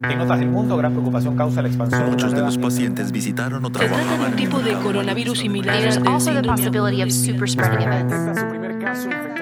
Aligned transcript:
En 0.00 0.20
otras 0.20 0.38
del 0.38 0.48
mundo, 0.48 0.76
gran 0.76 0.92
preocupación 0.92 1.36
causa 1.36 1.60
la 1.60 1.66
expansión. 1.66 2.08
Muchos 2.10 2.32
de 2.32 2.40
los 2.40 2.56
pacientes 2.56 3.10
visitaron 3.10 3.64
o 3.64 3.68
Se 3.68 3.88
trata 3.88 4.16
de 4.16 4.26
un 4.26 4.36
tipo 4.36 4.60
de 4.60 4.74
coronavirus 4.74 5.40
similar 5.40 5.84
infectado. 5.84 6.86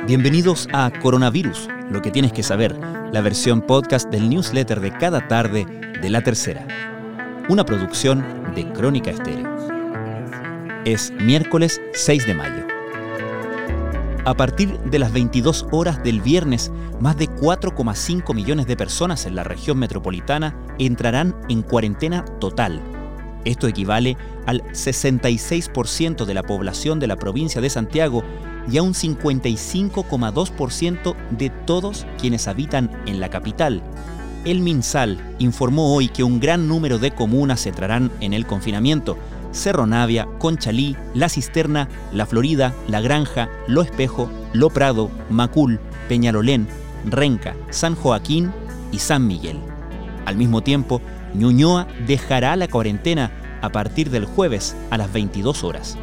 Bienvenidos 0.07 0.67
a 0.73 0.91
Coronavirus, 1.03 1.69
lo 1.91 2.01
que 2.01 2.11
tienes 2.11 2.33
que 2.33 2.43
saber, 2.43 2.75
la 3.13 3.21
versión 3.21 3.61
podcast 3.61 4.11
del 4.11 4.31
newsletter 4.31 4.81
de 4.81 4.93
cada 4.93 5.29
tarde 5.29 5.67
de 6.01 6.09
La 6.09 6.23
Tercera. 6.23 6.67
Una 7.51 7.67
producción 7.67 8.25
de 8.55 8.67
Crónica 8.73 9.11
Estéreo. 9.11 9.55
Es 10.87 11.13
miércoles 11.21 11.83
6 11.93 12.27
de 12.27 12.33
mayo. 12.33 12.76
A 14.27 14.35
partir 14.35 14.79
de 14.81 14.99
las 14.99 15.13
22 15.13 15.69
horas 15.71 16.03
del 16.03 16.21
viernes, 16.21 16.73
más 16.99 17.17
de 17.17 17.29
4,5 17.29 18.35
millones 18.35 18.67
de 18.67 18.77
personas 18.77 19.25
en 19.25 19.37
la 19.37 19.45
región 19.45 19.79
metropolitana 19.79 20.59
entrarán 20.81 21.37
en 21.49 21.63
cuarentena 21.63 22.25
total. 22.41 22.83
Esto 23.45 23.69
equivale 23.69 24.17
al 24.45 24.65
66% 24.73 26.25
de 26.25 26.35
la 26.35 26.43
población 26.43 26.99
de 26.99 27.07
la 27.07 27.15
provincia 27.15 27.61
de 27.61 27.71
Santiago 27.71 28.25
y 28.69 28.79
a 28.79 28.83
un 28.83 28.95
55,2% 28.95 31.15
de 31.31 31.51
todos 31.65 32.05
quienes 32.19 32.49
habitan 32.49 32.91
en 33.07 33.21
la 33.21 33.31
capital. 33.31 33.81
El 34.47 34.61
MinSal 34.61 35.19
informó 35.41 35.93
hoy 35.93 36.09
que 36.09 36.23
un 36.23 36.39
gran 36.39 36.69
número 36.69 37.01
de 37.01 37.11
comunas 37.11 37.67
entrarán 37.67 38.13
en 38.21 38.33
el 38.33 38.47
confinamiento. 38.47 39.19
Cerro 39.51 39.89
Navia, 39.89 40.29
Conchalí, 40.39 40.97
La 41.15 41.29
Cisterna, 41.29 41.89
La 42.13 42.27
Florida, 42.27 42.73
La 42.87 43.01
Granja, 43.01 43.49
Lo 43.67 43.83
Espejo, 43.83 44.31
Lo 44.53 44.71
Prado, 44.71 45.11
Macul, 45.31 45.81
Peñalolén, 46.09 46.69
Renca, 47.07 47.57
San 47.71 47.97
Joaquín 47.97 48.53
y 48.93 49.01
San 49.01 49.27
Miguel. 49.27 49.59
Al 50.27 50.37
mismo 50.37 50.63
tiempo, 50.63 51.03
Ñuñoa 51.35 51.89
dejará 52.07 52.55
la 52.55 52.69
cuarentena 52.69 53.33
a 53.63 53.71
partir 53.71 54.11
del 54.11 54.27
jueves 54.27 54.77
a 54.91 54.97
las 54.97 55.13
22 55.13 55.65
horas. 55.65 55.99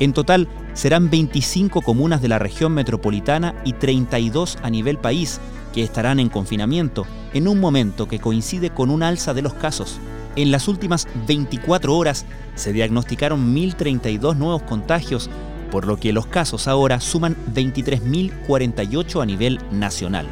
En 0.00 0.12
total, 0.12 0.48
serán 0.74 1.10
25 1.10 1.82
comunas 1.82 2.22
de 2.22 2.28
la 2.28 2.38
región 2.38 2.72
metropolitana 2.72 3.54
y 3.64 3.72
32 3.72 4.58
a 4.62 4.70
nivel 4.70 4.98
país 4.98 5.40
que 5.74 5.82
estarán 5.82 6.20
en 6.20 6.28
confinamiento 6.28 7.04
en 7.34 7.48
un 7.48 7.58
momento 7.58 8.06
que 8.06 8.20
coincide 8.20 8.70
con 8.70 8.90
un 8.90 9.02
alza 9.02 9.34
de 9.34 9.42
los 9.42 9.54
casos. 9.54 9.98
En 10.36 10.52
las 10.52 10.68
últimas 10.68 11.08
24 11.26 11.96
horas 11.96 12.26
se 12.54 12.72
diagnosticaron 12.72 13.54
1.032 13.54 14.36
nuevos 14.36 14.62
contagios, 14.62 15.28
por 15.72 15.86
lo 15.86 15.96
que 15.96 16.12
los 16.12 16.26
casos 16.26 16.68
ahora 16.68 17.00
suman 17.00 17.36
23.048 17.52 19.20
a 19.20 19.26
nivel 19.26 19.58
nacional. 19.72 20.26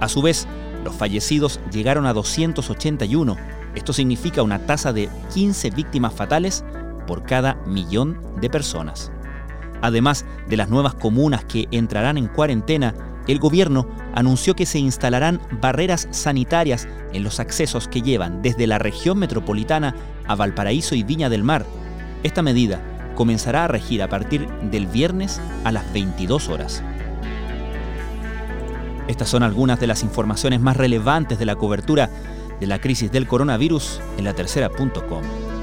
A 0.00 0.08
su 0.08 0.20
vez, 0.20 0.46
los 0.84 0.94
fallecidos 0.94 1.58
llegaron 1.72 2.04
a 2.04 2.12
281. 2.12 3.36
Esto 3.74 3.94
significa 3.94 4.42
una 4.42 4.58
tasa 4.58 4.92
de 4.92 5.08
15 5.32 5.70
víctimas 5.70 6.12
fatales 6.12 6.64
por 7.06 7.22
cada 7.22 7.54
millón 7.66 8.20
de 8.40 8.50
personas. 8.50 9.12
Además 9.82 10.24
de 10.48 10.56
las 10.56 10.68
nuevas 10.68 10.94
comunas 10.94 11.44
que 11.44 11.68
entrarán 11.70 12.18
en 12.18 12.28
cuarentena, 12.28 12.94
el 13.26 13.38
gobierno 13.38 13.86
anunció 14.14 14.54
que 14.54 14.66
se 14.66 14.78
instalarán 14.78 15.40
barreras 15.60 16.08
sanitarias 16.10 16.86
en 17.12 17.24
los 17.24 17.40
accesos 17.40 17.88
que 17.88 18.02
llevan 18.02 18.42
desde 18.42 18.66
la 18.66 18.78
región 18.78 19.18
metropolitana 19.18 19.94
a 20.26 20.34
Valparaíso 20.34 20.94
y 20.94 21.02
Viña 21.02 21.28
del 21.28 21.44
Mar. 21.44 21.66
Esta 22.22 22.42
medida 22.42 22.80
comenzará 23.14 23.64
a 23.64 23.68
regir 23.68 24.02
a 24.02 24.08
partir 24.08 24.48
del 24.70 24.86
viernes 24.86 25.40
a 25.64 25.72
las 25.72 25.92
22 25.92 26.48
horas. 26.48 26.82
Estas 29.08 29.28
son 29.28 29.42
algunas 29.42 29.80
de 29.80 29.86
las 29.86 30.02
informaciones 30.02 30.60
más 30.60 30.76
relevantes 30.76 31.38
de 31.38 31.46
la 31.46 31.56
cobertura 31.56 32.10
de 32.60 32.66
la 32.66 32.80
crisis 32.80 33.12
del 33.12 33.26
coronavirus 33.26 34.00
en 34.18 34.24
la 34.24 34.34
tercera.com. 34.34 35.55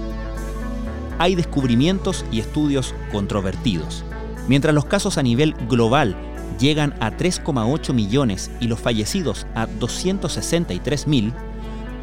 Hay 1.23 1.35
descubrimientos 1.35 2.25
y 2.33 2.41
estudios 2.41 2.93
controvertidos. 3.09 4.03
Mientras 4.49 4.75
los 4.75 4.83
casos 4.83 5.17
a 5.17 5.23
nivel 5.23 5.53
global 5.69 6.17
llegan 6.59 6.93
a 6.99 7.11
3,8 7.11 7.93
millones 7.93 8.51
y 8.59 8.67
los 8.67 8.81
fallecidos 8.81 9.47
a 9.55 9.65
263 9.65 11.07
mil, 11.07 11.31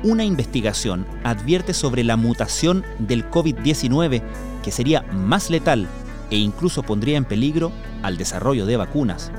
una 0.05 0.25
investigación 0.25 1.05
advierte 1.23 1.75
sobre 1.75 2.03
la 2.03 2.17
mutación 2.17 2.83
del 2.99 3.29
COVID-19 3.29 4.23
que 4.63 4.71
sería 4.71 5.03
más 5.13 5.51
letal 5.51 5.87
e 6.31 6.39
incluso 6.39 6.83
pondría 6.83 7.19
en 7.19 7.27
peligro 7.27 7.73
al 8.03 8.17
desarrollo 8.17 8.65
de 8.65 8.79
vacunas. 8.79 9.31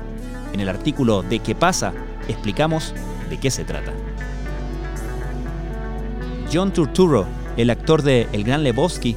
En 0.52 0.60
el 0.60 0.68
artículo 0.68 1.24
de 1.24 1.40
¿Qué 1.40 1.56
pasa? 1.56 1.92
explicamos 2.28 2.94
de 3.28 3.40
qué 3.40 3.50
se 3.50 3.64
trata. 3.64 3.92
John 6.52 6.72
Turturro, 6.72 7.26
el 7.56 7.68
actor 7.68 8.02
de 8.02 8.28
El 8.32 8.44
Gran 8.44 8.62
Lebowski, 8.62 9.16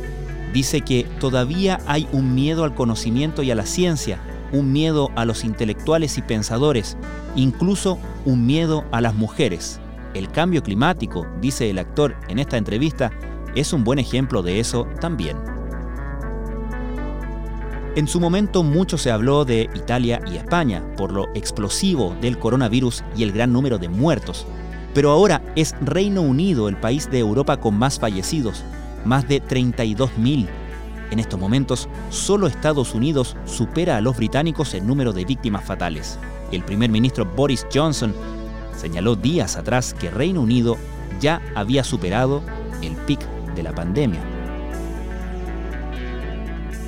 dice 0.55 0.79
que 0.79 1.05
todavía 1.19 1.81
hay 1.85 2.07
un 2.13 2.33
miedo 2.33 2.63
al 2.63 2.73
conocimiento 2.73 3.43
y 3.43 3.51
a 3.51 3.55
la 3.55 3.65
ciencia, 3.65 4.21
un 4.53 4.71
miedo 4.71 5.11
a 5.17 5.25
los 5.25 5.43
intelectuales 5.43 6.17
y 6.17 6.21
pensadores, 6.21 6.95
incluso 7.35 7.99
un 8.23 8.45
miedo 8.45 8.85
a 8.93 9.01
las 9.01 9.15
mujeres. 9.15 9.81
El 10.13 10.31
cambio 10.31 10.63
climático, 10.63 11.27
dice 11.41 11.69
el 11.69 11.77
actor 11.77 12.15
en 12.29 12.39
esta 12.39 12.55
entrevista, 12.55 13.11
es 13.53 13.73
un 13.73 13.83
buen 13.83 13.99
ejemplo 13.99 14.43
de 14.43 14.61
eso 14.61 14.87
también. 15.01 15.35
En 17.97 18.07
su 18.07 18.21
momento 18.21 18.63
mucho 18.63 18.97
se 18.97 19.11
habló 19.11 19.43
de 19.43 19.69
Italia 19.75 20.21
y 20.25 20.37
España 20.37 20.85
por 20.95 21.11
lo 21.11 21.27
explosivo 21.35 22.15
del 22.21 22.39
coronavirus 22.39 23.03
y 23.17 23.23
el 23.23 23.33
gran 23.33 23.51
número 23.51 23.77
de 23.77 23.89
muertos, 23.89 24.47
pero 24.93 25.11
ahora 25.11 25.41
es 25.57 25.75
Reino 25.81 26.21
Unido 26.21 26.69
el 26.69 26.77
país 26.77 27.11
de 27.11 27.19
Europa 27.19 27.57
con 27.57 27.77
más 27.77 27.99
fallecidos, 27.99 28.63
más 29.05 29.27
de 29.27 29.41
32.000. 29.41 30.47
En 31.11 31.19
estos 31.19 31.39
momentos, 31.39 31.87
solo 32.09 32.47
Estados 32.47 32.93
Unidos 32.93 33.37
supera 33.45 33.97
a 33.97 34.01
los 34.01 34.17
británicos 34.17 34.73
en 34.73 34.87
número 34.87 35.13
de 35.13 35.23
víctimas 35.23 35.63
fatales. 35.63 36.19
El 36.51 36.63
primer 36.63 36.89
ministro 36.89 37.25
Boris 37.25 37.65
Johnson 37.73 38.13
señaló 38.75 39.15
días 39.15 39.55
atrás 39.55 39.93
que 39.93 40.09
Reino 40.09 40.41
Unido 40.41 40.77
ya 41.19 41.41
había 41.55 41.83
superado 41.83 42.41
el 42.81 42.93
pic 42.95 43.19
de 43.55 43.63
la 43.63 43.73
pandemia. 43.73 44.21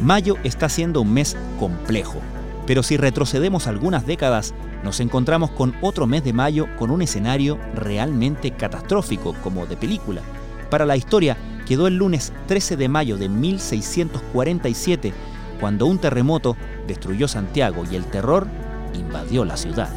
Mayo 0.02 0.36
está 0.44 0.70
siendo 0.70 1.02
un 1.02 1.14
mes 1.14 1.36
complejo, 1.60 2.20
pero 2.68 2.84
si 2.84 2.98
retrocedemos 2.98 3.66
algunas 3.66 4.06
décadas, 4.06 4.54
nos 4.84 5.00
encontramos 5.00 5.50
con 5.52 5.76
otro 5.82 6.06
mes 6.06 6.24
de 6.24 6.34
mayo 6.34 6.68
con 6.78 6.92
un 6.92 7.02
escenario 7.02 7.58
realmente 7.74 8.52
catastrófico, 8.52 9.34
como 9.44 9.66
de 9.66 9.76
película. 9.76 10.22
Para 10.70 10.86
la 10.86 10.98
historia, 10.98 11.36
quedó 11.68 11.88
el 11.88 11.98
lunes 11.98 12.32
13 12.48 12.78
de 12.78 12.88
mayo 12.88 13.18
de 13.18 13.30
1647, 13.30 15.14
cuando 15.60 15.86
un 15.86 15.98
terremoto 15.98 16.56
destruyó 16.88 17.28
Santiago 17.28 17.84
y 17.92 17.96
el 17.96 18.06
terror 18.06 18.48
invadió 18.94 19.44
la 19.44 19.58
ciudad. 19.58 19.90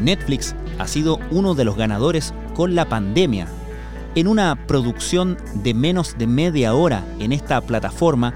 Netflix 0.00 0.54
ha 0.78 0.86
sido 0.86 1.18
uno 1.30 1.54
de 1.54 1.64
los 1.64 1.76
ganadores 1.76 2.32
con 2.54 2.74
la 2.74 2.88
pandemia. 2.88 3.48
En 4.14 4.28
una 4.28 4.66
producción 4.66 5.36
de 5.54 5.74
menos 5.74 6.16
de 6.16 6.26
media 6.26 6.74
hora 6.74 7.04
en 7.18 7.32
esta 7.32 7.60
plataforma 7.60 8.34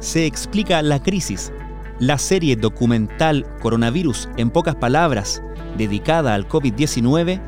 se 0.00 0.26
explica 0.26 0.82
la 0.82 1.02
crisis. 1.02 1.52
La 2.00 2.18
serie 2.18 2.56
documental 2.56 3.46
Coronavirus, 3.60 4.28
en 4.36 4.50
pocas 4.50 4.74
palabras, 4.74 5.42
dedicada 5.78 6.34
al 6.34 6.48
COVID-19, 6.48 7.40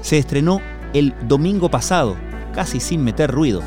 se 0.00 0.18
estrenó 0.18 0.60
el 0.94 1.14
domingo 1.28 1.70
pasado, 1.70 2.16
casi 2.52 2.80
sin 2.80 3.02
meter 3.04 3.30
ruido. 3.30 3.62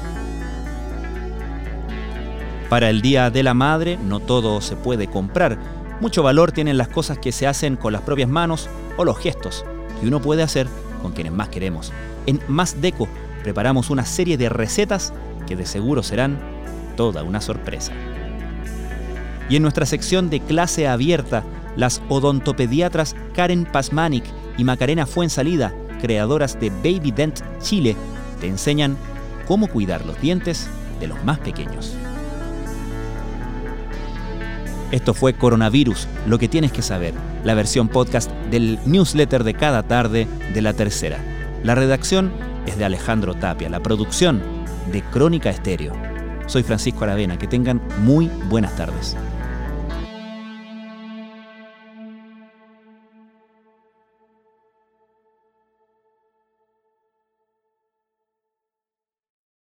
Para 2.69 2.89
el 2.89 3.01
Día 3.01 3.29
de 3.29 3.43
la 3.43 3.53
Madre 3.53 3.97
no 4.03 4.19
todo 4.19 4.59
se 4.61 4.75
puede 4.75 5.07
comprar. 5.07 5.57
Mucho 6.01 6.23
valor 6.23 6.51
tienen 6.51 6.77
las 6.77 6.87
cosas 6.87 7.17
que 7.19 7.31
se 7.31 7.47
hacen 7.47 7.75
con 7.75 7.93
las 7.93 8.01
propias 8.01 8.29
manos 8.29 8.69
o 8.97 9.05
los 9.05 9.17
gestos 9.17 9.63
que 9.99 10.07
uno 10.07 10.21
puede 10.21 10.43
hacer 10.43 10.67
con 11.01 11.13
quienes 11.13 11.33
más 11.33 11.49
queremos. 11.49 11.93
En 12.25 12.39
Más 12.47 12.81
Deco 12.81 13.07
preparamos 13.43 13.89
una 13.89 14.05
serie 14.05 14.37
de 14.37 14.49
recetas 14.49 15.13
que 15.45 15.55
de 15.55 15.65
seguro 15.65 16.01
serán 16.01 16.39
toda 16.97 17.23
una 17.23 17.41
sorpresa. 17.41 17.93
Y 19.47 19.57
en 19.57 19.61
nuestra 19.61 19.85
sección 19.85 20.29
de 20.29 20.39
clase 20.39 20.87
abierta, 20.87 21.43
las 21.75 22.01
odontopediatras 22.09 23.15
Karen 23.35 23.65
Pasmanic 23.65 24.23
y 24.57 24.63
Macarena 24.63 25.05
Fuensalida, 25.05 25.73
creadoras 26.01 26.59
de 26.59 26.69
Baby 26.69 27.11
Dent 27.11 27.41
Chile, 27.61 27.95
te 28.45 28.51
enseñan 28.51 28.95
cómo 29.47 29.65
cuidar 29.65 30.05
los 30.05 30.21
dientes 30.21 30.67
de 30.99 31.07
los 31.07 31.23
más 31.23 31.39
pequeños. 31.39 31.95
Esto 34.91 35.15
fue 35.15 35.33
Coronavirus, 35.33 36.07
lo 36.27 36.37
que 36.37 36.47
tienes 36.47 36.71
que 36.71 36.83
saber, 36.83 37.15
la 37.43 37.55
versión 37.55 37.87
podcast 37.87 38.29
del 38.51 38.77
newsletter 38.85 39.43
de 39.43 39.55
cada 39.55 39.81
tarde 39.81 40.27
de 40.53 40.61
la 40.61 40.73
tercera. 40.73 41.17
La 41.63 41.73
redacción 41.73 42.31
es 42.67 42.77
de 42.77 42.85
Alejandro 42.85 43.33
Tapia, 43.33 43.67
la 43.67 43.79
producción 43.79 44.43
de 44.91 45.01
Crónica 45.01 45.49
Estéreo. 45.49 45.93
Soy 46.45 46.61
Francisco 46.61 47.03
Aravena, 47.03 47.39
que 47.39 47.47
tengan 47.47 47.81
muy 48.03 48.27
buenas 48.47 48.75
tardes. 48.75 49.17